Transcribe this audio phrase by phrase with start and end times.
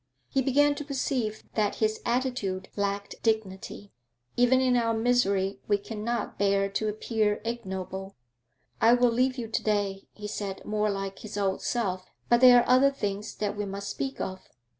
[0.29, 3.91] He began to perceive that his attitude lacked dignity;
[4.35, 8.15] even in our misery we cannot bear to appear ignoble.
[8.81, 12.07] 'I will leave you to day,' he said, more like his old self.
[12.29, 14.41] 'But there are other things that we must speak of.